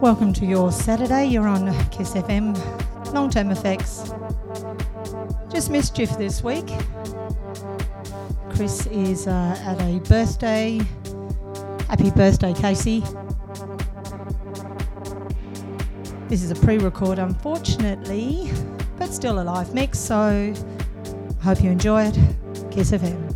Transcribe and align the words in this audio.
Welcome 0.00 0.32
to 0.32 0.46
your 0.46 0.72
Saturday. 0.72 1.26
You're 1.26 1.46
on 1.46 1.66
Kiss 1.90 2.14
FM, 2.14 2.56
long 3.12 3.28
term 3.28 3.50
effects. 3.50 4.08
Just 5.52 5.70
MishChief 5.70 6.16
this 6.16 6.42
week. 6.42 6.66
Chris 8.48 8.86
is 8.86 9.26
uh, 9.26 9.62
at 9.62 9.78
a 9.82 9.98
birthday. 10.08 10.80
Happy 11.86 12.10
birthday, 12.12 12.54
Casey. 12.54 13.00
This 16.28 16.42
is 16.42 16.50
a 16.50 16.54
pre 16.54 16.78
record, 16.78 17.18
unfortunately, 17.18 18.50
but 18.98 19.12
still 19.12 19.42
a 19.42 19.44
live 19.44 19.74
mix, 19.74 19.98
so 19.98 20.54
hope 21.42 21.62
you 21.62 21.70
enjoy 21.70 22.04
it. 22.04 22.18
Kiss 22.70 22.92
FM. 22.92 23.29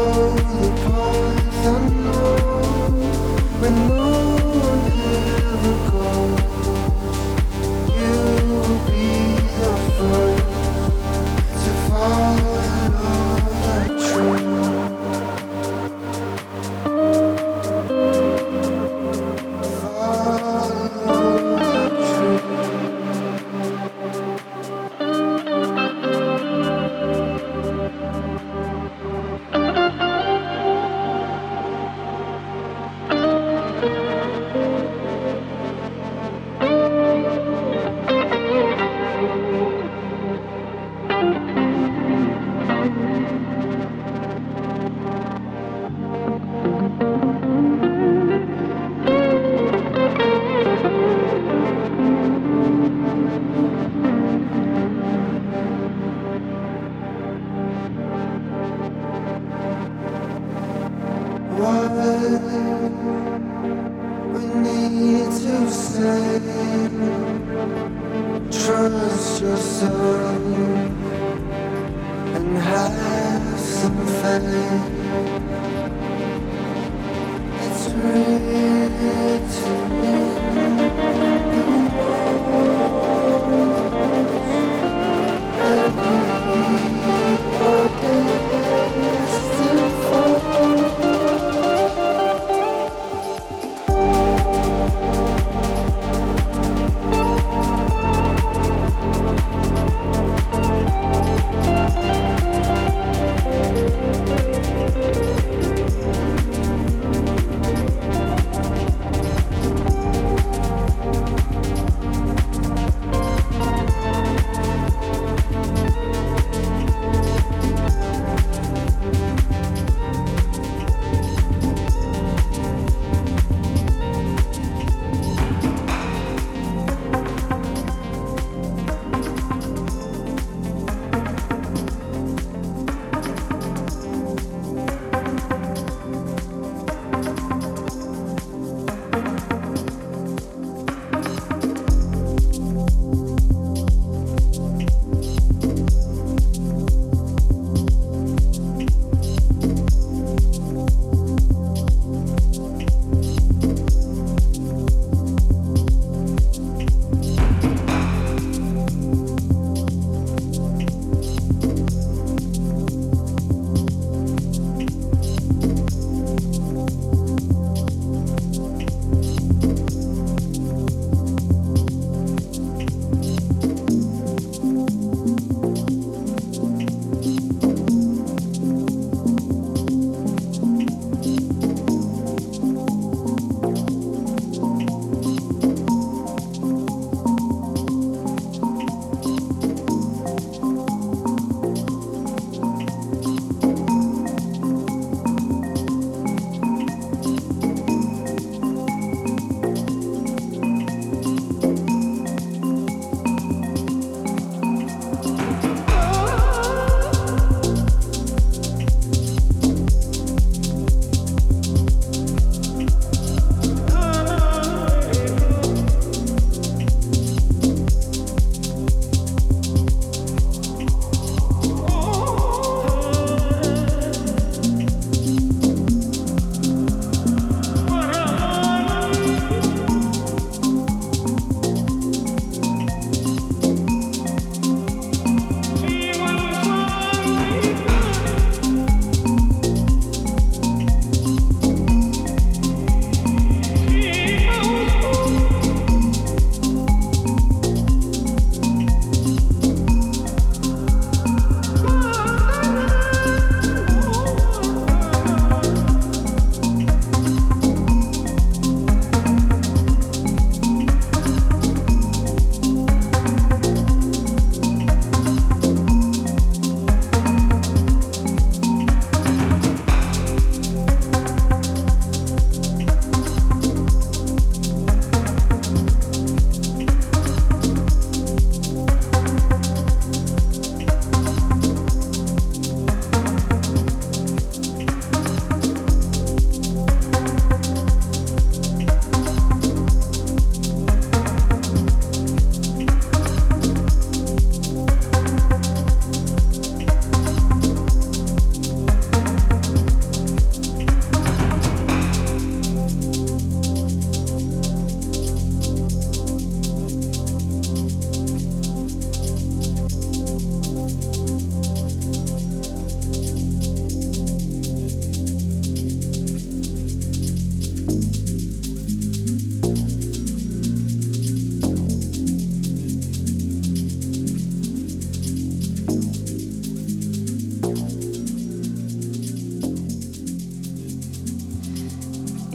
Oh. 0.00 0.57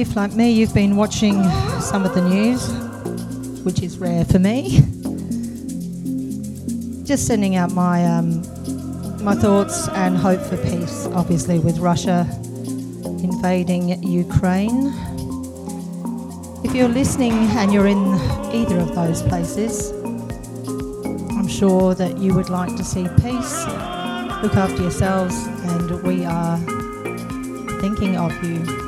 If, 0.00 0.16
like 0.16 0.32
me, 0.32 0.50
you've 0.50 0.72
been 0.72 0.96
watching 0.96 1.42
some 1.80 2.06
of 2.06 2.14
the 2.14 2.26
news, 2.26 2.66
which 3.64 3.82
is 3.82 3.98
rare 3.98 4.24
for 4.24 4.38
me, 4.38 4.80
just 7.04 7.26
sending 7.26 7.56
out 7.56 7.72
my 7.72 8.06
um, 8.06 8.40
my 9.22 9.34
thoughts 9.34 9.88
and 9.88 10.16
hope 10.16 10.40
for 10.40 10.56
peace, 10.56 11.06
obviously, 11.12 11.58
with 11.58 11.78
Russia 11.78 12.26
invading 13.22 14.02
Ukraine. 14.02 14.86
If 16.64 16.74
you're 16.74 16.88
listening 16.88 17.32
and 17.32 17.70
you're 17.70 17.86
in 17.86 18.06
either 18.54 18.78
of 18.78 18.94
those 18.94 19.22
places, 19.22 19.90
I'm 21.36 21.48
sure 21.48 21.94
that 21.94 22.16
you 22.16 22.34
would 22.34 22.48
like 22.48 22.74
to 22.76 22.84
see 22.84 23.06
peace. 23.16 23.66
Look 24.42 24.56
after 24.56 24.80
yourselves, 24.80 25.34
and 25.46 26.02
we 26.02 26.24
are 26.24 26.58
thinking 27.80 28.16
of 28.16 28.32
you. 28.42 28.79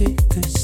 Secrets 0.00 0.60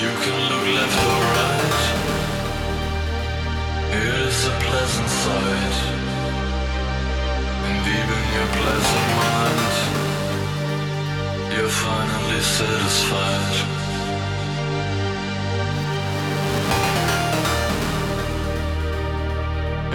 You 0.00 0.10
can 0.22 0.38
look 0.50 0.66
left 0.76 1.00
or 1.10 1.20
right. 1.36 1.80
It 3.96 4.14
is 4.28 4.38
a 4.46 4.48
pleasant 4.66 5.10
sight. 5.22 5.76
And 7.68 7.80
even 7.98 8.20
your 8.34 8.48
pleasant 8.58 9.08
mind, 9.20 9.74
you're 11.54 11.74
finally 11.86 12.42
satisfied. 12.56 13.56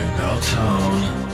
In 0.01 0.11
our 0.21 0.39
town. 0.41 1.24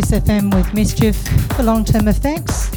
SFM 0.00 0.20
FM 0.22 0.54
with 0.54 0.66
MishChief 0.68 1.14
for 1.54 1.62
long 1.62 1.84
term 1.84 2.08
effects. 2.08 2.70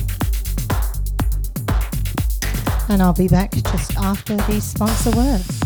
And 2.90 3.02
I'll 3.02 3.14
be 3.14 3.30
back 3.30 3.52
just 3.52 3.96
after 3.98 4.36
these 4.52 4.66
sponsor 4.66 5.12
words. 5.12 5.63